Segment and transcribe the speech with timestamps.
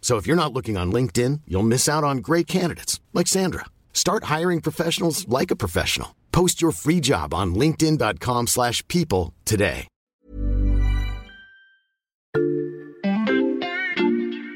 [0.00, 3.66] So if you're not looking on LinkedIn, you'll miss out on great candidates like Sandra.
[3.92, 6.16] Start hiring professionals like a professional.
[6.32, 9.86] Post your free job on linkedin.com/people today.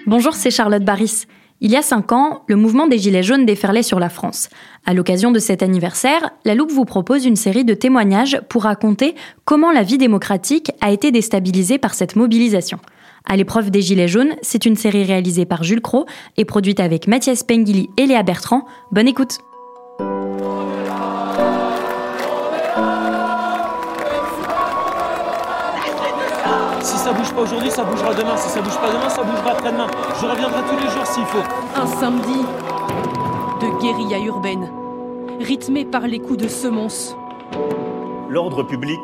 [0.06, 1.26] Bonjour, c'est Charlotte Baris.
[1.60, 4.50] Il y a cinq ans, le mouvement des Gilets jaunes déferlait sur la France.
[4.84, 9.14] À l'occasion de cet anniversaire, La Loupe vous propose une série de témoignages pour raconter
[9.46, 12.78] comment la vie démocratique a été déstabilisée par cette mobilisation.
[13.26, 16.04] À l'épreuve des Gilets jaunes, c'est une série réalisée par Jules Cro
[16.36, 18.66] et produite avec Mathias Pengili et Léa Bertrand.
[18.92, 19.38] Bonne écoute!
[26.82, 28.36] Si ça bouge pas aujourd'hui, ça bougera demain.
[28.36, 29.86] Si ça bouge pas demain, ça bougera après-demain.
[30.20, 31.42] Je reviendrai tous les jours s'il faut.
[31.76, 32.40] Un samedi
[33.62, 34.70] de guérilla urbaine,
[35.40, 37.16] rythmé par les coups de semonce.
[38.28, 39.00] L'ordre public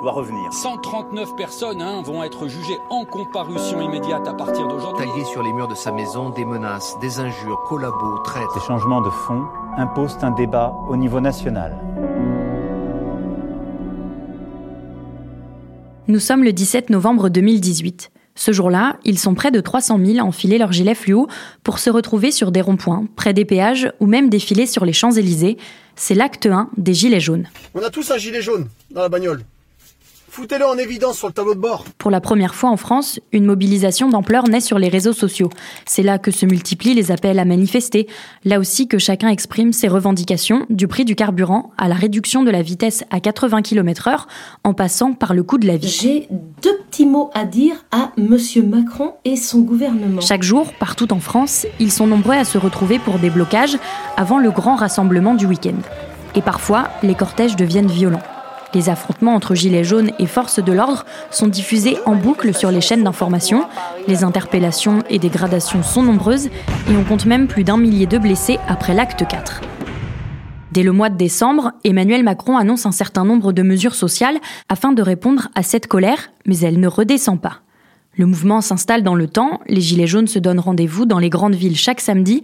[0.00, 0.52] doit revenir.
[0.52, 5.06] 139 personnes hein, vont être jugées en comparution immédiate à partir d'aujourd'hui.
[5.06, 8.50] Taillé sur les murs de sa maison, des menaces, des injures, collabos, traites.
[8.54, 9.44] Ces changements de fond
[9.76, 11.76] imposent un débat au niveau national.
[16.08, 18.10] Nous sommes le 17 novembre 2018.
[18.34, 21.28] Ce jour-là, ils sont près de 300 000 à enfiler leur gilet fluo
[21.62, 25.58] pour se retrouver sur des ronds-points, près des péages ou même défiler sur les Champs-Élysées.
[25.96, 27.46] C'est l'acte 1 des Gilets jaunes.
[27.74, 29.44] On a tous un gilet jaune dans la bagnole.
[30.32, 31.84] Foutez-le en évidence sur le tableau de bord.
[31.98, 35.50] Pour la première fois en France, une mobilisation d'ampleur naît sur les réseaux sociaux.
[35.86, 38.06] C'est là que se multiplient les appels à manifester,
[38.44, 42.50] là aussi que chacun exprime ses revendications, du prix du carburant à la réduction de
[42.52, 44.26] la vitesse à 80 km/h,
[44.62, 45.88] en passant par le coût de la vie.
[45.88, 46.28] J'ai
[46.62, 50.20] deux petits mots à dire à Monsieur Macron et son gouvernement.
[50.20, 53.76] Chaque jour, partout en France, ils sont nombreux à se retrouver pour des blocages
[54.16, 55.80] avant le grand rassemblement du week-end.
[56.36, 58.22] Et parfois, les cortèges deviennent violents.
[58.72, 62.80] Les affrontements entre gilets jaunes et forces de l'ordre sont diffusés en boucle sur les
[62.80, 63.64] chaînes d'information.
[64.06, 68.60] Les interpellations et dégradations sont nombreuses et on compte même plus d'un millier de blessés
[68.68, 69.60] après l'acte 4.
[70.70, 74.38] Dès le mois de décembre, Emmanuel Macron annonce un certain nombre de mesures sociales
[74.68, 77.62] afin de répondre à cette colère, mais elle ne redescend pas.
[78.16, 81.54] Le mouvement s'installe dans le temps, les Gilets jaunes se donnent rendez-vous dans les grandes
[81.54, 82.42] villes chaque samedi.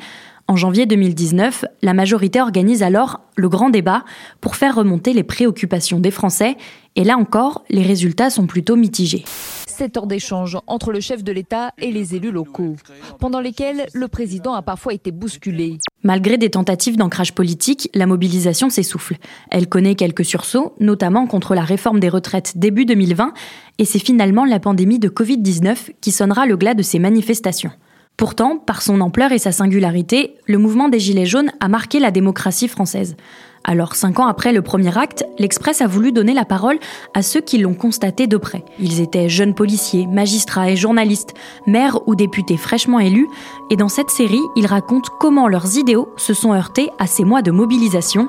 [0.49, 4.05] En janvier 2019, la majorité organise alors le grand débat
[4.41, 6.57] pour faire remonter les préoccupations des Français,
[6.95, 9.25] et là encore, les résultats sont plutôt mitigés.
[9.67, 12.77] Sept heures d'échange entre le chef de l'État et les élus locaux,
[13.19, 15.79] pendant lesquels le président a parfois été bousculé.
[16.05, 19.17] Malgré des tentatives d'ancrage politique, la mobilisation s'essouffle.
[19.51, 23.35] Elle connaît quelques sursauts, notamment contre la réforme des retraites début 2020,
[23.79, 27.73] et c'est finalement la pandémie de Covid-19 qui sonnera le glas de ces manifestations.
[28.17, 32.11] Pourtant, par son ampleur et sa singularité, le mouvement des Gilets jaunes a marqué la
[32.11, 33.15] démocratie française.
[33.63, 36.79] Alors, cinq ans après le premier acte, l'Express a voulu donner la parole
[37.13, 38.65] à ceux qui l'ont constaté de près.
[38.79, 41.35] Ils étaient jeunes policiers, magistrats et journalistes,
[41.67, 43.29] maires ou députés fraîchement élus,
[43.71, 47.43] et dans cette série, ils racontent comment leurs idéaux se sont heurtés à ces mois
[47.43, 48.29] de mobilisation.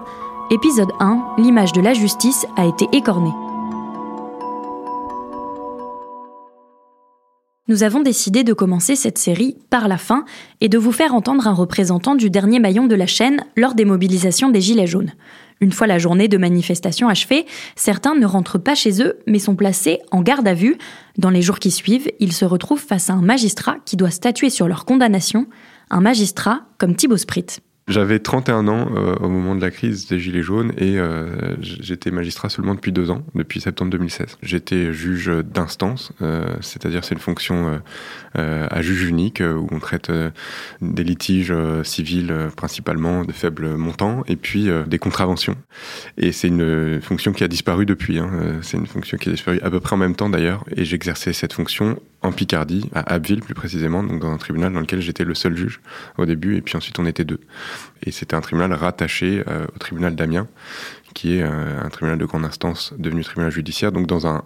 [0.51, 3.46] Épisode 1, l'image de la justice a été écornée.
[7.69, 10.23] Nous avons décidé de commencer cette série par la fin
[10.61, 13.83] et de vous faire entendre un représentant du dernier maillon de la chaîne lors des
[13.83, 15.11] mobilisations des Gilets jaunes.
[15.59, 17.45] Une fois la journée de manifestation achevée,
[17.75, 20.77] certains ne rentrent pas chez eux mais sont placés en garde à vue.
[21.17, 24.49] Dans les jours qui suivent, ils se retrouvent face à un magistrat qui doit statuer
[24.49, 25.45] sur leur condamnation,
[25.89, 27.47] un magistrat comme Thibaut Sprit.
[27.87, 32.11] J'avais 31 ans euh, au moment de la crise des Gilets jaunes et euh, j'étais
[32.11, 34.39] magistrat seulement depuis deux ans, depuis septembre 2016.
[34.43, 37.79] J'étais juge d'instance, euh, c'est-à-dire c'est une fonction
[38.37, 40.11] euh, à juge unique où on traite
[40.81, 41.53] des litiges
[41.83, 45.55] civils principalement de faible montant et puis des contraventions.
[46.17, 48.19] Et c'est une fonction qui a disparu depuis.
[48.19, 48.59] Hein.
[48.63, 51.31] C'est une fonction qui a disparu à peu près en même temps d'ailleurs et j'exerçais
[51.31, 55.23] cette fonction en Picardie, à Abbeville plus précisément, donc dans un tribunal dans lequel j'étais
[55.23, 55.79] le seul juge
[56.17, 57.39] au début et puis ensuite on était deux.
[58.03, 60.47] Et c'était un tribunal rattaché au tribunal d'Amiens,
[61.13, 64.43] qui est un tribunal de grande instance devenu tribunal judiciaire, donc dans un,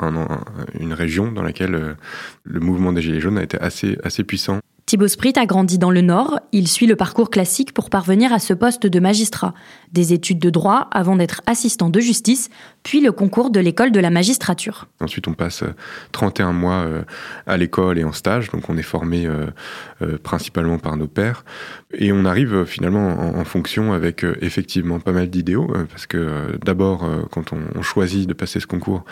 [0.79, 1.95] une région dans laquelle
[2.43, 4.59] le mouvement des Gilets jaunes a été assez, assez puissant.
[4.91, 8.39] Thibaut Sprit a grandi dans le Nord, il suit le parcours classique pour parvenir à
[8.39, 9.53] ce poste de magistrat.
[9.91, 12.49] Des études de droit avant d'être assistant de justice,
[12.83, 14.87] puis le concours de l'école de la magistrature.
[14.99, 15.63] Ensuite, on passe
[16.11, 17.01] 31 euh, mois euh,
[17.45, 21.45] à l'école et en stage, donc on est formé euh, principalement par nos pairs.
[21.93, 27.51] Et on arrive finalement en, fonction avec effectivement pas mal d'idéaux, parce que d'abord, quand
[27.53, 29.03] on, choisit de passer ce concours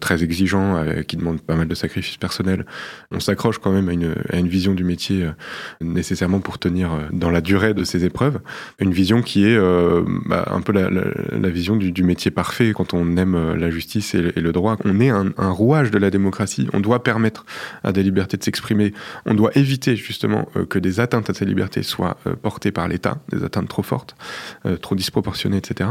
[0.00, 2.66] très exigeant, qui demande pas mal de sacrifices personnels,
[3.12, 5.28] on s'accroche quand même à une, à une vision du métier
[5.80, 8.40] nécessairement pour tenir dans la durée de ces épreuves.
[8.80, 9.58] Une vision qui est
[10.26, 14.20] bah, un peu la, vision du, métier parfait quand on aime euh, la justice et,
[14.20, 14.76] le droit.
[14.84, 16.68] On est un, rouage de la démocratie.
[16.72, 17.44] On doit permettre
[17.84, 18.92] à des libertés de s'exprimer.
[19.26, 22.88] On doit éviter justement euh, que des atteintes à ces libertés soient euh, portées par
[22.88, 24.14] l'État, des atteintes trop fortes,
[24.80, 25.90] trop disproportionnées, etc.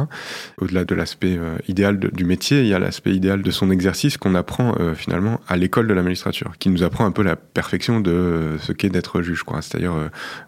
[0.60, 4.36] Au-delà de l'aspect idéal du métier, il y a l'aspect idéal de son exercice qu'on
[4.36, 8.56] apprend finalement à l'école de la magistrature, qui nous apprend un peu la perfection de
[8.62, 9.44] ce qu'est d'être juge.
[9.62, 9.94] C'est-à-dire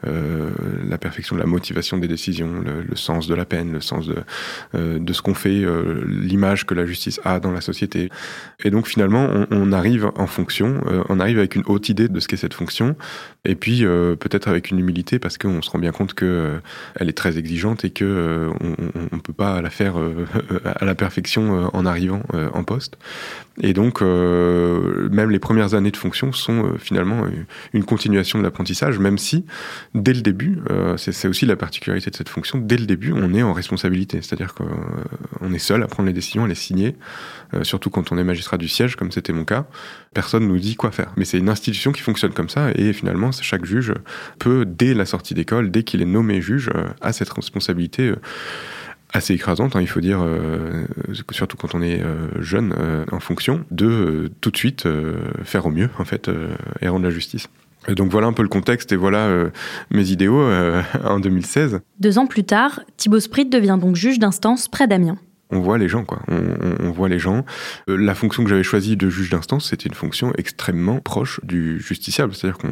[0.03, 4.23] la perfection de la motivation des décisions, le, sens de la le sens de,
[4.73, 5.65] de ce qu'on fait,
[6.05, 8.09] l'image que la justice a dans la société.
[8.63, 12.19] Et donc finalement, on, arrive en fonction, euh, on arrive avec une haute idée de
[12.19, 12.95] ce qu'est cette fonction,
[13.45, 16.59] et puis euh, peut-être avec une humilité parce qu'on se rend bien compte que euh,
[16.95, 19.95] elle est très exigeante et que on, ne peut pas la faire
[20.65, 22.21] à la perfection en arrivant
[22.53, 22.97] en poste.
[23.61, 27.25] Et donc même les premières années de fonction sont finalement
[27.73, 29.45] une continuation de l'apprentissage, même si
[29.93, 30.59] dès le début,
[30.97, 34.53] c'est aussi la particularité de cette fonction, dès le début, on est en responsabilité, c'est-à-dire
[34.53, 36.95] qu'on est seul à prendre les décisions elle est signée,
[37.53, 39.65] euh, surtout quand on est magistrat du siège, comme c'était mon cas.
[40.13, 41.11] Personne nous dit quoi faire.
[41.17, 43.93] Mais c'est une institution qui fonctionne comme ça, et finalement, chaque juge
[44.39, 48.15] peut, dès la sortie d'école, dès qu'il est nommé juge, euh, a cette responsabilité euh,
[49.13, 50.25] assez écrasante, hein, il faut dire,
[51.31, 52.01] surtout quand on est
[52.39, 52.73] jeune
[53.11, 54.87] en fonction, de tout de suite
[55.43, 56.31] faire au mieux, en fait,
[56.79, 57.49] et rendre la justice.
[57.87, 59.49] Donc voilà un peu le contexte et voilà
[59.89, 60.41] mes idéaux
[61.03, 61.81] en 2016.
[61.99, 65.17] Deux ans plus tard, Thibaut Sprit devient donc juge d'instance près d'Amiens
[65.51, 66.21] on voit les gens, quoi.
[66.29, 67.45] On, voit les gens.
[67.89, 71.79] Euh, la fonction que j'avais choisie de juge d'instance, c'était une fonction extrêmement proche du
[71.79, 72.33] justiciable.
[72.33, 72.67] C'est-à-dire que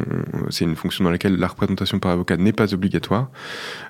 [0.50, 3.30] c'est une fonction dans laquelle la représentation par avocat n'est pas obligatoire.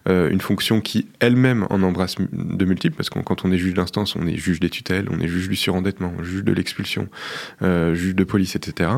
[0.08, 3.74] Euh, une fonction qui elle-même en embrasse de multiples, parce que quand on est juge
[3.74, 7.08] d'instance, on est juge des tutelles, on est juge du surendettement, juge de l'expulsion,
[7.62, 8.90] euh, juge de police, etc.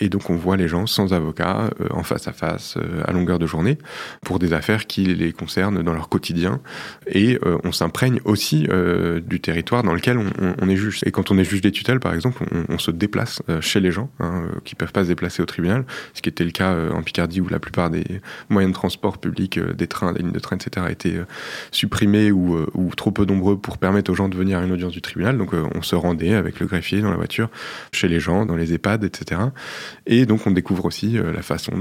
[0.00, 3.46] Et donc on voit les gens sans avocat, en face à face, à longueur de
[3.46, 3.78] journée,
[4.22, 6.60] pour des affaires qui les concernent dans leur quotidien.
[7.06, 8.66] Et on s'imprègne aussi
[9.30, 11.00] du territoire dans lequel on, est juge.
[11.06, 13.92] Et quand on est juge des tutelles, par exemple, on, se déplace euh, chez les
[13.92, 15.84] gens hein, euh, qui peuvent pas se déplacer au tribunal,
[16.14, 18.04] ce qui était le cas euh, en Picardie où la plupart des
[18.48, 21.20] moyens de transport publics, des trains, des lignes de train, etc., étaient
[21.70, 24.92] supprimés ou, ou, trop peu nombreux pour permettre aux gens de venir à une audience
[24.92, 25.38] du tribunal.
[25.38, 27.48] Donc on se rendait avec le greffier dans la voiture
[27.92, 29.40] chez les gens, dans les EHPAD, etc.
[30.06, 31.72] Et donc on découvre aussi la façon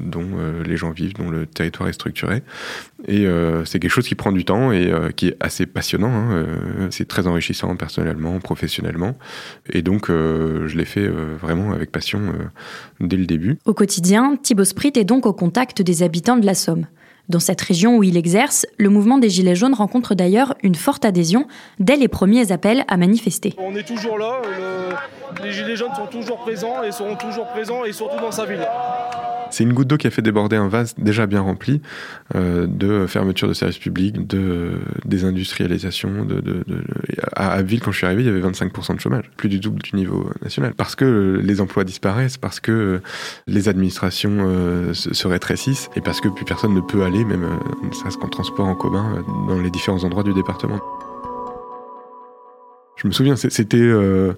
[0.00, 0.26] dont,
[0.64, 2.42] les gens vivent, dont le territoire est structuré.
[3.08, 3.26] Et
[3.64, 6.10] c'est quelque chose qui prend du temps et qui est assez passionnant.
[6.10, 9.14] Hein, c'est très enrichissant personnellement, professionnellement.
[9.72, 12.44] Et donc, euh, je l'ai fait euh, vraiment avec passion euh,
[13.00, 13.58] dès le début.
[13.64, 16.86] Au quotidien, Thibaut Sprit est donc au contact des habitants de la Somme.
[17.28, 21.04] Dans cette région où il exerce, le mouvement des Gilets jaunes rencontre d'ailleurs une forte
[21.04, 21.46] adhésion
[21.78, 23.54] dès les premiers appels à manifester.
[23.58, 24.42] On est toujours là,
[25.44, 28.66] les Gilets jaunes sont toujours présents et seront toujours présents et surtout dans sa ville.
[29.50, 31.80] C'est une goutte d'eau qui a fait déborder un vase déjà bien rempli
[32.34, 34.72] euh, de fermeture de services publics, de
[35.04, 36.24] désindustrialisation.
[36.24, 36.64] De,
[37.34, 39.82] à Abbeville, quand je suis arrivé, il y avait 25% de chômage, plus du double
[39.82, 40.74] du niveau national.
[40.74, 43.00] Parce que les emplois disparaissent, parce que
[43.46, 47.86] les administrations euh, se, rétrécissent et parce que plus personne ne peut aller, même euh,
[47.86, 50.80] ne serait-ce qu'en transport en commun, euh, dans les différents endroits du département.
[52.96, 54.34] Je me souviens, c'était euh,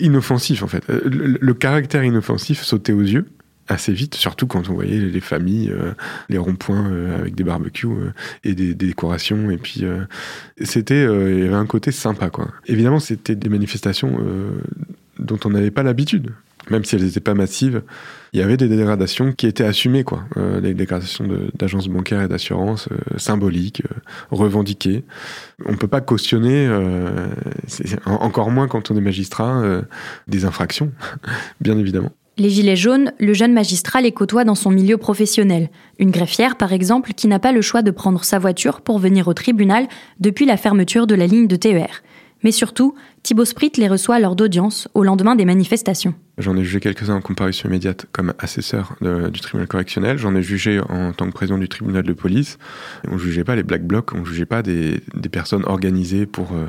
[0.00, 0.84] inoffensif en fait.
[0.88, 3.26] Le, caractère inoffensif sautait aux yeux
[3.68, 5.92] assez vite, surtout quand on voyait les familles, euh,
[6.28, 8.12] les ronds-points euh, avec des barbecues euh,
[8.44, 9.50] et des, décorations.
[9.50, 9.84] Et puis,
[10.60, 12.48] c'était, il y avait un côté sympa, quoi.
[12.66, 14.18] Évidemment, c'était des manifestations
[15.18, 16.32] dont on n'avait pas l'habitude.
[16.70, 17.82] Même si elles n'étaient pas massives,
[18.32, 20.24] il y avait des dégradations qui étaient assumées, quoi.
[20.60, 23.82] des dégradations d'agences bancaires et d'assurances symboliques,
[24.30, 25.04] revendiquées.
[25.66, 26.68] On peut pas cautionner,
[28.06, 29.82] encore moins quand on est magistrat,
[30.28, 30.92] des infractions,
[31.60, 32.12] bien évidemment.
[32.38, 35.68] Les Gilets jaunes, le jeune magistrat les côtoie dans son milieu professionnel.
[35.98, 39.28] Une greffière, par exemple, qui n'a pas le choix de prendre sa voiture pour venir
[39.28, 39.86] au tribunal
[40.18, 42.02] depuis la fermeture de la ligne de TER.
[42.42, 46.14] Mais surtout, Thibaut Sprit les reçoit lors d'audience au lendemain des manifestations.
[46.42, 50.18] J'en ai jugé quelques-uns en comparution immédiate comme assesseur du tribunal correctionnel.
[50.18, 52.58] J'en ai jugé en tant que président du tribunal de police.
[53.08, 56.66] On jugeait pas les black blocs, on jugeait pas des, des personnes organisées pour, euh,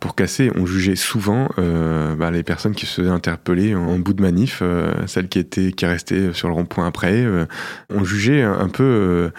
[0.00, 0.50] pour casser.
[0.56, 4.60] On jugeait souvent euh, bah, les personnes qui se faisaient interpeller en, bout de manif,
[4.62, 7.26] euh, celles qui étaient qui restaient sur le rond-point après.
[7.90, 9.30] On jugeait un, peu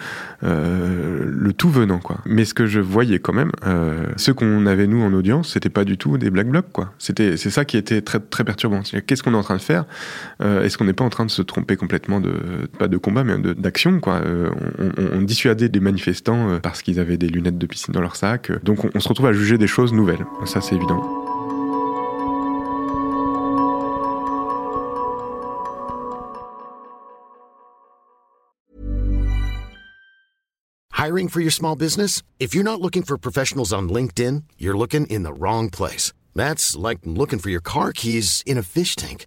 [0.42, 2.18] le tout venant, quoi.
[2.26, 3.50] Mais ce que je voyais quand même,
[4.16, 6.66] ceux qu'on avait nous en audience, c'était pas du tout des black blocs,
[6.98, 8.82] c'est ça qui était très très perturbant.
[9.06, 9.84] Qu'est-ce qu'on est en train de faire
[10.40, 13.36] Est-ce qu'on n'est pas en train de se tromper complètement de pas de combat, mais
[13.54, 14.20] d'action, quoi?
[14.78, 18.52] On, on, dissuadait des manifestants parce qu'ils avaient des lunettes de piscine dans leur sac.
[18.62, 21.02] Donc on, on se retrouve à juger des choses nouvelles ça c'est évident.
[30.92, 32.22] Hiring for your small business?
[32.40, 36.12] If you're not looking for professionals on LinkedIn, you're looking in the wrong place.
[36.34, 39.26] That's like looking for your car keys in a fish tank.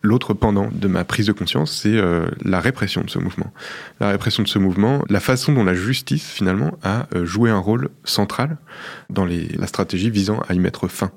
[0.00, 3.52] L'autre pendant de ma prise de conscience, c'est euh, la répression de ce mouvement.
[3.98, 7.58] La répression de ce mouvement, la façon dont la justice, finalement, a euh, joué un
[7.58, 8.58] rôle central
[9.10, 11.10] dans les, la stratégie visant à y mettre fin.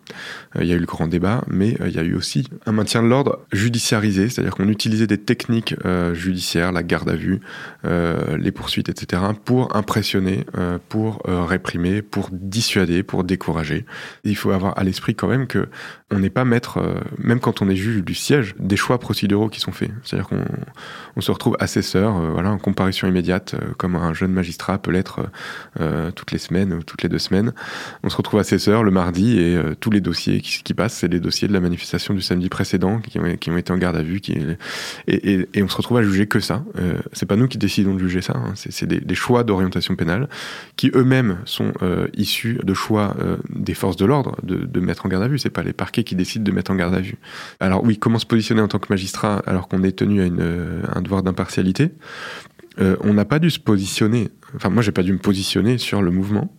[0.55, 2.71] Euh, il y a eu le grand débat, mais il y a eu aussi un
[2.71, 5.75] maintien de l'ordre judiciarisé, c'est-à-dire qu'on utilisait des techniques
[6.13, 7.41] judiciaires, la garde à vue,
[7.83, 10.45] les poursuites, etc., pour impressionner,
[10.89, 13.85] pour réprimer, pour dissuader, pour décourager.
[14.23, 15.67] il faut avoir à l'esprit quand même que
[16.12, 16.80] on n'est pas maître,
[17.18, 19.91] même quand on est juge du siège, des choix procéduraux qui sont faits.
[20.03, 20.46] C'est-à-dire qu'on
[21.15, 24.91] on se retrouve assesseur, euh, voilà, en comparution immédiate, euh, comme un jeune magistrat peut
[24.91, 25.22] l'être
[25.80, 27.53] euh, toutes les semaines ou toutes les deux semaines.
[28.03, 31.20] On se retrouve assesseur le mardi et tous les dossiers qui, qui passent, c'est les
[31.20, 34.22] dossiers de la manifestation du samedi précédent qui ont, été en garde à vue.
[35.08, 36.63] Et, on se retrouve à juger que ça.
[37.13, 38.34] c'est pas nous qui décidons de juger ça.
[38.36, 38.53] Hein.
[38.56, 40.27] C'est, des, des, choix d'orientation pénale
[40.75, 41.72] qui eux-mêmes sont
[42.13, 43.15] issus de choix
[43.50, 45.39] des forces de l'ordre de, de mettre en garde à vue.
[45.39, 47.17] C'est pas les parquets qui décident de mettre en garde à vue.
[47.60, 50.84] Alors oui, comment se positionner en tant que magistrat alors qu'on est tenu à une,
[50.93, 51.91] un devoir d'impartialité,
[52.79, 56.01] euh, on n'a pas dû se positionner, enfin moi j'ai pas dû me positionner sur
[56.01, 56.53] le mouvement.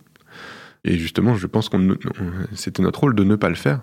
[0.85, 1.95] Et justement, je pense qu'on
[2.55, 3.79] c'était notre rôle de ne pas le faire.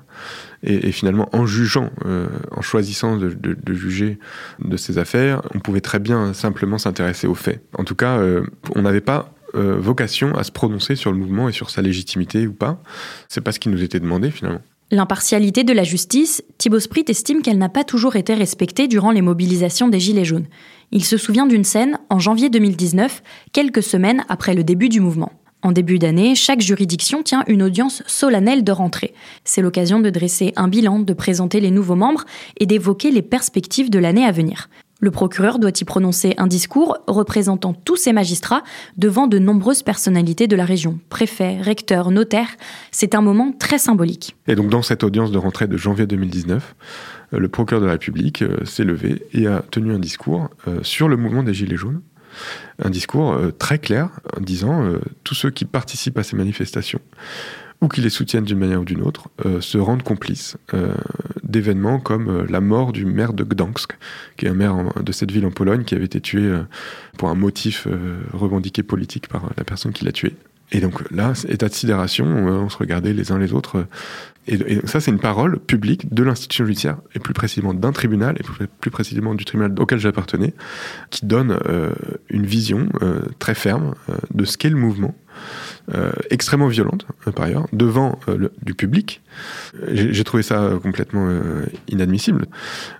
[0.62, 3.34] Et, finalement, en jugeant, euh, en choisissant de,
[3.72, 4.18] juger
[4.58, 7.64] de ces affaires, on pouvait très bien simplement s'intéresser aux faits.
[7.72, 11.52] En tout cas, euh, on n'avait pas vocation à se prononcer sur le mouvement et
[11.52, 12.80] sur sa légitimité ou pas.
[13.28, 14.60] C'est pas ce qui nous était demandé finalement.
[14.92, 19.22] L'impartialité de la justice, Thibaut Sprit estime qu'elle n'a pas toujours été respectée durant les
[19.22, 20.48] mobilisations des Gilets jaunes.
[20.90, 25.30] Il se souvient d'une scène en janvier 2019, quelques semaines après le début du mouvement.
[25.62, 29.14] En début d'année, chaque juridiction tient une audience solennelle de rentrée.
[29.44, 32.24] C'est l'occasion de dresser un bilan, de présenter les nouveaux membres
[32.58, 34.68] et d'évoquer les perspectives de l'année à venir.
[35.00, 38.62] Le procureur doit y prononcer un discours représentant tous ces magistrats
[38.98, 42.56] devant de nombreuses personnalités de la région, préfets, recteurs, notaires.
[42.90, 44.36] C'est un moment très symbolique.
[44.46, 46.76] Et donc dans cette audience de rentrée de janvier 2019,
[47.32, 50.80] euh, le procureur de la République euh, s'est levé et a tenu un discours euh,
[50.82, 52.02] sur le mouvement des Gilets jaunes.
[52.80, 54.84] Un discours très clair en disant
[55.24, 57.00] tous ceux qui participent à ces manifestations
[57.80, 60.94] ou qui les soutiennent d'une manière ou d'une autre, euh, se rendent complices euh,
[61.42, 63.96] d'événements comme euh, la mort du maire de Gdansk,
[64.36, 66.50] qui est un maire de cette ville en Pologne, qui avait été tué
[67.16, 67.86] pour un motif
[68.32, 70.34] revendiqué politique par la personne qui l'a tué.
[70.72, 73.86] Et donc là, état de sidération, on se regardait les uns les autres.
[74.46, 78.66] Et, ça, c'est une parole publique de l'institution judiciaire, et plus précisément d'un tribunal, et
[78.80, 80.54] plus, précisément du tribunal auquel j'appartenais,
[81.10, 81.58] qui donne
[82.28, 82.88] une vision
[83.38, 83.94] très ferme
[84.32, 85.14] de ce qu'est le mouvement,
[86.30, 89.22] extrêmement violente, euh, par ailleurs, devant euh, le, du public.
[89.88, 91.28] J'ai trouvé ça complètement
[91.88, 92.46] inadmissible.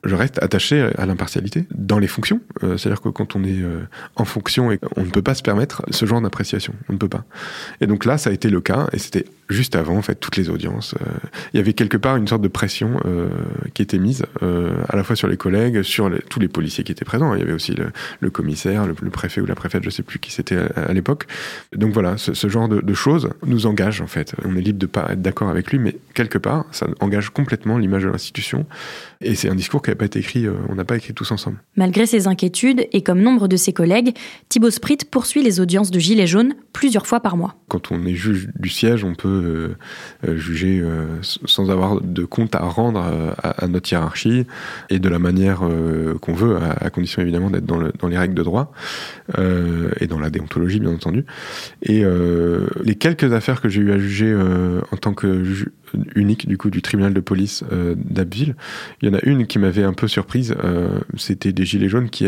[0.04, 2.40] Je reste attaché à l'impartialité dans les fonctions.
[2.60, 3.64] C'est-à-dire que quand on est
[4.14, 6.72] en fonction, et on ne peut pas se permettre ce genre d'appréciation.
[6.88, 7.24] On ne peut pas.
[7.80, 10.36] Et donc là, ça a été le cas, et c'était juste avant, en fait, toutes
[10.36, 10.94] les audiences.
[11.52, 12.98] il y avait quelque part une sorte de pression
[13.74, 17.04] qui était mise, à la fois sur les collègues, sur tous les policiers qui étaient
[17.04, 17.34] présents.
[17.34, 17.74] Il y avait aussi
[18.20, 21.26] le, commissaire, le, préfet ou la préfète, je sais plus qui c'était à, l'époque.
[21.74, 24.34] Donc voilà, ce, ce genre de, choses nous engage en fait.
[24.44, 27.78] On est libre de pas être d'accord avec lui, mais quelque part, ça engage complètement
[27.78, 28.66] l'image de l'institution.
[29.20, 31.30] Et c'est un discours qui n'a pas été écrit, euh, on n'a pas écrit tous
[31.30, 31.58] ensemble.
[31.76, 34.14] Malgré ses inquiétudes, et comme nombre de ses collègues,
[34.48, 37.56] Thibaut Sprit poursuit les audiences de Gilets jaunes plusieurs fois par mois.
[37.68, 40.82] Quand on est juge du siège, on peut peut juger
[41.22, 44.46] sans avoir de compte à rendre à, notre hiérarchie
[44.88, 45.60] et de la manière
[46.20, 48.72] qu'on veut, à, condition évidemment d'être dans, les règles de droit
[49.38, 51.24] et dans la déontologie bien entendu.
[51.82, 52.04] Et
[52.82, 54.34] les quelques affaires que j'ai eu à juger
[54.90, 55.44] en tant que
[56.14, 57.64] unique du coup du tribunal de police
[57.96, 58.54] d'Abbeville,
[59.02, 60.54] il y en a une qui m'avait un peu surprise.
[61.16, 62.26] C'était des gilets jaunes qui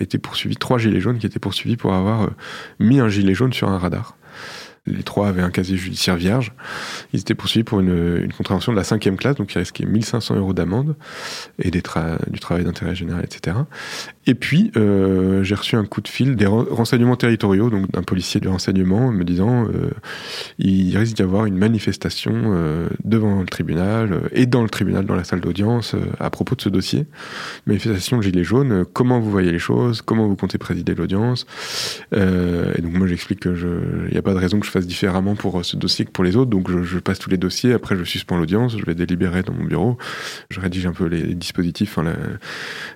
[0.00, 2.30] étaient poursuivis, trois gilets jaunes qui étaient poursuivis pour avoir
[2.78, 4.16] mis un gilet jaune sur un radar.
[4.86, 6.52] Les trois avaient un casier judiciaire vierge.
[7.14, 10.52] Ils étaient poursuivis pour une, contravention de la cinquième classe, donc ils risquaient 1500 euros
[10.52, 10.94] d'amende
[11.58, 13.56] et du travail d'intérêt général, etc.
[14.26, 18.40] Et puis, euh, j'ai reçu un coup de fil des renseignements territoriaux, donc d'un policier
[18.40, 19.90] du renseignement, me disant euh,
[20.58, 25.14] il risque d'y avoir une manifestation euh, devant le tribunal et dans le tribunal, dans
[25.16, 27.06] la salle d'audience, à propos de ce dossier.
[27.66, 31.46] Manifestation de Gilets jaunes, comment vous voyez les choses, comment vous comptez présider l'audience.
[32.12, 35.76] et donc, moi, j'explique qu'il n'y a pas de raison que je différemment pour ce
[35.76, 38.76] dossier que pour les autres, donc je, passe tous les dossiers, après je suspends l'audience,
[38.78, 39.98] je vais délibérer dans mon bureau,
[40.50, 42.12] je rédige un peu les dispositifs, enfin,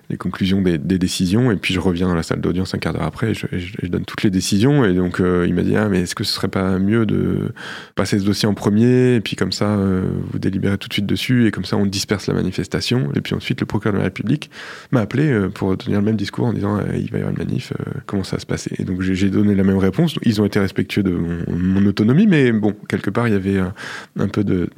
[0.09, 1.51] les conclusions des, décisions.
[1.51, 3.47] Et puis je reviens dans la salle d'audience un quart d'heure après, je,
[3.87, 6.33] donne toutes les décisions, et donc euh, il m'a dit, ah mais est-ce que ce
[6.33, 7.51] serait pas mieux de
[7.95, 11.05] passer ce dossier en premier, et puis comme ça, euh, vous délibérez tout de suite
[11.05, 14.05] dessus, et comme ça on disperse la manifestation, et puis ensuite le procureur de la
[14.05, 14.49] République
[14.91, 17.37] m'a appelé euh, pour tenir le même discours en disant, il va y avoir une
[17.37, 17.73] manif,
[18.05, 18.71] comment ça va se passer?
[18.77, 21.43] Et donc j'ai donné la même réponse, ils ont été respectueux de mon,
[21.85, 24.69] autonomie, mais bon, quelque part il y avait un, peu de...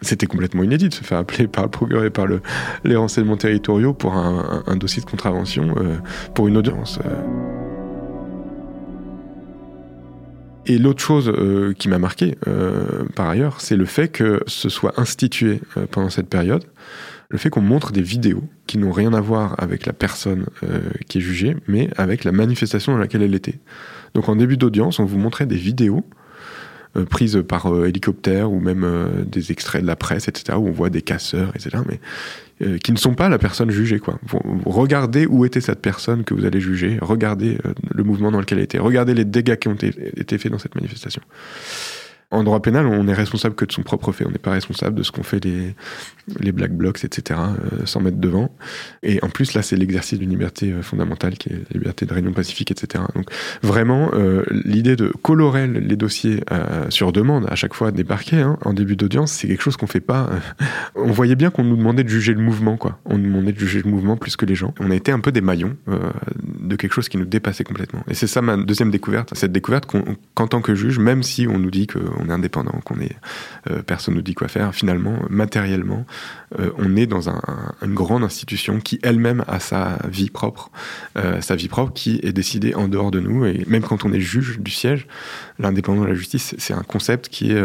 [0.00, 2.40] C'était complètement inédit de se faire appeler par le procureur et par le,
[2.84, 5.96] les renseignements territoriaux pour un dossier de contravention euh,
[6.34, 6.98] pour une audience.
[7.04, 7.22] Euh.
[10.66, 12.36] Et l'autre chose euh, qui m'a marqué,
[13.16, 15.60] par ailleurs, c'est le fait que ce soit institué
[15.90, 16.64] pendant cette période,
[17.28, 20.46] le fait qu'on montre des vidéos qui n'ont rien à voir avec la personne
[21.08, 23.58] qui est jugée, mais avec la manifestation dans laquelle elle était.
[24.14, 26.04] Donc en début d'audience, on vous montrait des vidéos
[26.96, 30.66] euh, prises par euh, hélicoptère ou même euh, des extraits de la presse, etc., où
[30.66, 32.00] on voit des casseurs, etc., mais
[32.80, 34.00] qui ne sont pas la personne jugée.
[34.00, 34.18] Quoi.
[34.66, 37.56] regardez où était cette personne que vous allez juger, regardez
[37.90, 40.74] le mouvement dans lequel elle était, regardez les dégâts qui ont été faits dans cette
[40.74, 41.22] manifestation.
[42.32, 44.24] En droit pénal, on est responsable que de son propre fait.
[44.24, 45.74] On n'est pas responsable de ce qu'ont fait les,
[46.38, 48.54] les black blocs, etc., euh, sans mettre devant.
[49.02, 52.14] Et en plus, là, c'est l'exercice d'une liberté euh, fondamentale qui est la liberté de
[52.14, 53.02] réunion pacifique, etc.
[53.14, 53.26] Donc,
[53.62, 56.40] vraiment, euh, l'idée de colorer les dossiers
[56.88, 59.86] sur demande à chaque fois des parquets hein, en début d'audience, c'est quelque chose qu'on
[59.86, 60.30] fait pas.
[60.94, 62.98] on voyait bien qu'on nous demandait de juger le mouvement, quoi.
[63.04, 64.74] On nous demandait de juger le mouvement plus que les gens.
[64.78, 65.76] On a été un peu des maillons
[66.60, 68.04] de quelque chose qui nous dépassait complètement.
[68.08, 69.90] Et c'est ça ma deuxième découverte, cette découverte
[70.34, 73.16] qu'en tant que juge, même si on nous dit que on est indépendant, qu'on est
[73.70, 74.74] euh, personne nous dit quoi faire.
[74.74, 76.04] Finalement, matériellement,
[76.58, 80.70] euh, on est dans une grande institution qui elle-même a sa vie propre,
[81.16, 83.44] euh, sa vie propre qui est décidée en dehors de nous.
[83.46, 85.06] Et même quand on est juge du siège,
[85.58, 87.64] l'indépendance de la justice, c'est un concept qui est,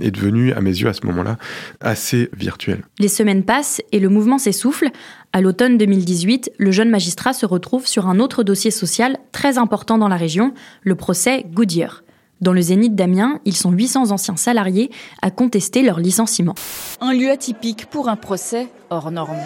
[0.00, 1.38] est devenu, à mes yeux, à ce moment-là,
[1.80, 2.82] assez virtuel.
[2.98, 4.90] Les semaines passent et le mouvement s'essouffle.
[5.32, 9.96] À l'automne 2018, le jeune magistrat se retrouve sur un autre dossier social très important
[9.96, 12.02] dans la région, le procès Goodyear.
[12.40, 16.54] Dans le Zénith d'Amiens, ils sont 800 anciens salariés à contester leur licenciement.
[17.02, 19.36] Un lieu atypique pour un procès hors norme.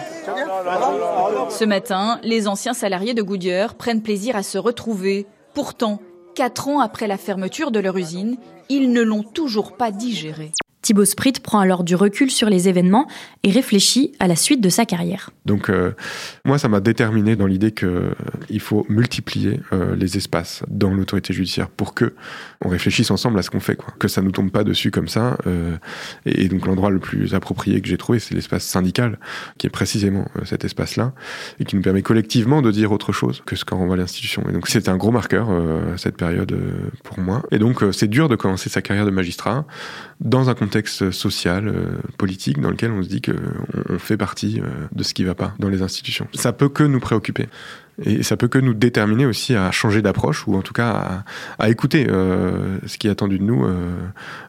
[1.49, 5.27] Ce matin, les anciens salariés de Goodyear prennent plaisir à se retrouver.
[5.53, 5.99] Pourtant,
[6.35, 8.37] quatre ans après la fermeture de leur usine,
[8.69, 10.53] ils ne l'ont toujours pas digéré.
[10.85, 13.07] Thibaut Sprit prend alors du recul sur les événements
[13.41, 15.31] et réfléchit à la suite de sa carrière.
[15.43, 15.93] Donc euh,
[16.43, 21.33] moi, ça m'a déterminé dans l'idée qu'il euh, faut multiplier euh, les espaces dans l'autorité
[21.33, 22.13] judiciaire pour que
[22.63, 25.39] on réfléchisse ensemble à ce qu'on fait, que ça nous tombe pas dessus comme ça.
[26.25, 29.19] Et, donc l'endroit le plus approprié que j'ai trouvé, c'est l'espace syndical,
[29.57, 31.13] qui est précisément cet espace-là,
[31.59, 34.43] et qui nous permet collectivement de dire autre chose que ce qu'en renvoie l'institution.
[34.49, 35.49] Et donc c'était un gros marqueur
[35.97, 36.55] cette période
[37.03, 37.43] pour moi.
[37.51, 39.65] Et donc c'est dur de commencer sa carrière de magistrat
[40.19, 43.33] dans un contexte social, euh, politique, dans lequel on se dit qu'on
[43.89, 46.27] on fait partie euh, de ce qui ne va pas dans les institutions.
[46.33, 47.47] Ça peut que nous préoccuper.
[48.03, 51.23] Et ça peut que nous déterminer aussi à changer d'approche ou en tout cas
[51.57, 53.65] à, écouter euh, ce qui est attendu de nous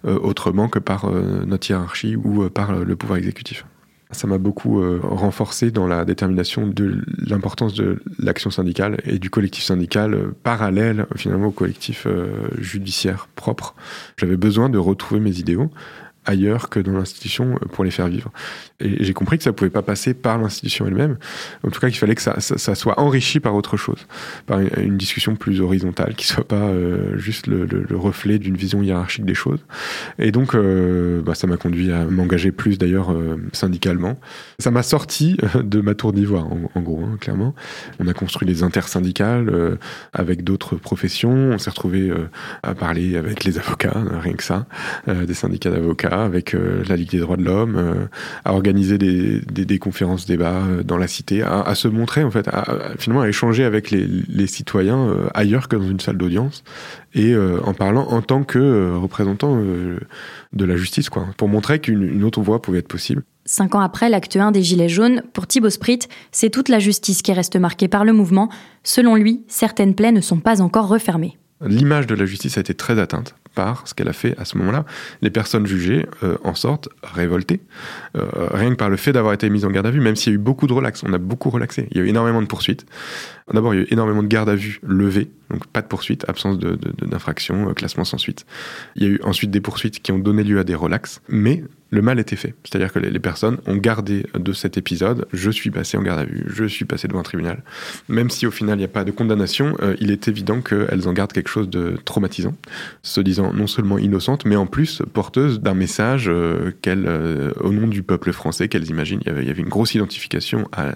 [0.03, 3.65] autrement que par notre hiérarchie ou par le pouvoir exécutif.
[4.13, 9.31] Ça m'a beaucoup euh, renforcé dans la détermination de l'importance de l'action syndicale et du
[9.31, 13.75] collectif syndical euh, parallèle finalement au collectif euh, judiciaire propre.
[14.17, 15.71] J'avais besoin de retrouver mes idéaux
[16.27, 18.31] ailleurs que dans l'institution pour les faire vivre.
[18.81, 21.17] Et j'ai compris que ça pouvait pas passer par l'institution elle-même.
[21.67, 24.07] En tout cas, qu'il fallait que ça, soit enrichi par autre chose,
[24.47, 26.71] par une, discussion plus horizontale, qui soit pas
[27.17, 29.61] juste le, le, reflet d'une vision hiérarchique des choses.
[30.19, 33.15] Et donc, bah, ça m'a conduit à m'engager plus d'ailleurs
[33.53, 34.19] syndicalement.
[34.59, 37.55] Ça m'a sorti de ma tour d'ivoire, en, gros, hein, clairement.
[38.01, 39.77] On a construit les intersyndicales euh,
[40.13, 41.31] avec d'autres professions.
[41.31, 42.29] On s'est retrouvé euh,
[42.63, 44.67] à parler avec les avocats, rien que ça,
[45.09, 48.09] euh, des syndicats d'avocats, avec la Ligue des droits de l'homme,
[48.45, 52.95] à organiser des, des, conférences débats dans la cité, à, se montrer en fait, à,
[52.99, 56.65] finalement à échanger avec les, les citoyens ailleurs que dans une salle d'audience
[57.15, 59.61] et en parlant en tant que représentant
[60.53, 63.23] de la justice, quoi, pour montrer qu'une autre voie pouvait être possible.
[63.45, 66.01] Cinq ans après l'acte 1 des Gilets jaunes, pour Thibaut Sprit,
[66.33, 68.49] c'est toute la justice qui reste marquée par le mouvement.
[68.83, 71.39] Selon lui, certaines plaies ne sont pas encore refermées.
[71.65, 74.57] L'image de la justice a été très atteinte par ce qu'elle a fait à ce
[74.59, 74.85] moment-là.
[75.23, 77.61] Les personnes jugées euh, en sortent révoltées,
[78.17, 80.33] euh, rien que par le fait d'avoir été mises en garde à vue, même s'il
[80.33, 81.03] y a eu beaucoup de relax.
[81.03, 81.89] On a beaucoup relaxé.
[81.91, 82.87] Il y a eu énormément de poursuites.
[83.53, 86.29] D'abord, il y a eu énormément de garde à vue levées, donc pas de poursuites,
[86.29, 88.45] absence d'infraction, de, euh, classement sans suite.
[88.97, 91.63] Il y a eu ensuite des poursuites qui ont donné lieu à des relax, mais
[91.91, 92.55] le mal était fait.
[92.65, 96.25] C'est-à-dire que les, personnes ont gardé de cet épisode, je suis passé en garde à
[96.25, 97.63] vue, je suis passé devant un tribunal.
[98.09, 101.09] Même si au final il n'y a pas de condamnation, euh, il est évident qu'elles
[101.09, 102.55] en gardent quelque chose de traumatisant,
[103.03, 107.87] se disant non seulement innocentes, mais en plus porteuses d'un message euh, euh, au nom
[107.87, 109.21] du peuple français, qu'elles imaginent.
[109.25, 110.95] Il y, avait, une grosse identification à,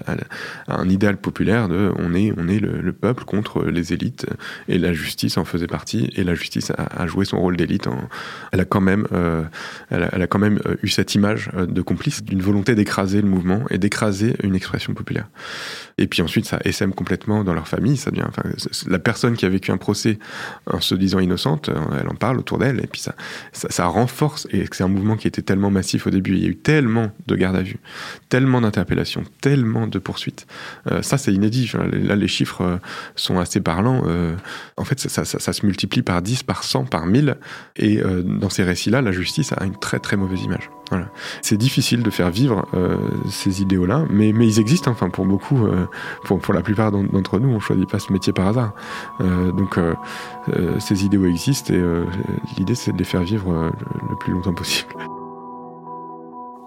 [0.69, 4.27] un idéal populaire de on est, on est le, peuple contre les élites,
[4.69, 7.89] et la justice en faisait partie, et la justice a, joué son rôle d'élite.
[8.53, 9.07] Elle a quand même,
[9.91, 13.23] elle a, elle a quand même eu cette image euh, de complice, d'une volonté d'écraser
[13.23, 15.29] le mouvement et d'écraser une expression populaire.
[15.99, 17.97] Et puis ensuite, ça essaime complètement dans leur famille.
[17.97, 18.43] Ça devient, enfin,
[18.87, 20.19] la personne qui a vécu un procès
[20.67, 23.15] en se disant innocente, euh, elle en parle autour d'elle, et puis ça,
[23.53, 24.47] ça, renforce.
[24.51, 26.33] Et c'est un mouvement qui était tellement massif au début.
[26.33, 27.79] Il y a eu tellement de garde à vue,
[28.29, 30.47] tellement d'interpellations, tellement de poursuites.
[30.91, 31.71] Euh, ça, c'est inédit.
[31.75, 32.81] là, les chiffres
[33.15, 34.05] sont assez parlants.
[34.77, 37.37] en fait, ça, ça, se multiplie par 10, par 100, par 1000.
[37.77, 40.71] Et dans ces récits-là, la justice a une très très mauvaise image.
[41.43, 42.97] C'est difficile de faire vivre euh,
[43.29, 44.91] ces idéaux-là, mais, mais ils existent.
[44.91, 45.87] Enfin, pour beaucoup, euh,
[46.25, 48.73] pour, la plupart d'entre nous, on choisit pas ce métier par hasard.
[49.21, 49.79] Euh, donc,
[50.79, 51.83] ces idéaux existent et
[52.57, 53.71] l'idée, c'est de les faire vivre
[54.09, 54.95] le plus longtemps possible.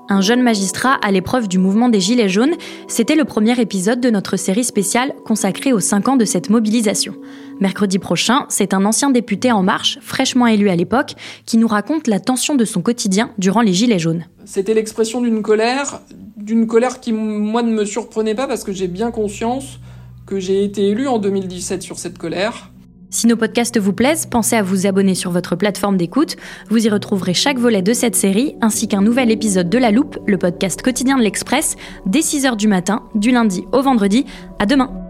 [0.09, 2.55] Un jeune magistrat à l'épreuve du mouvement des Gilets jaunes,
[2.89, 7.15] c'était le premier épisode de notre série spéciale consacrée aux 5 ans de cette mobilisation.
[7.61, 11.13] Mercredi prochain, c'est un ancien député En Marche, fraîchement élu à l'époque,
[11.45, 14.25] qui nous raconte la tension de son quotidien durant les Gilets jaunes.
[14.43, 16.01] C'était l'expression d'une colère,
[16.35, 19.79] d'une colère qui, moi, ne me surprenait pas parce que j'ai bien conscience
[20.25, 22.72] que j'ai été élu en 2017 sur cette colère
[23.13, 26.35] si nos podcasts vous plaisent, pensez à vous abonner sur votre plateforme d'écoute.
[26.69, 30.17] Vous y retrouverez chaque volet de cette série, ainsi qu'un nouvel épisode de La Loupe,
[30.25, 31.75] le podcast quotidien de l'Express,
[32.07, 34.25] dès 6h du matin, du lundi au vendredi.
[34.57, 35.02] À demain!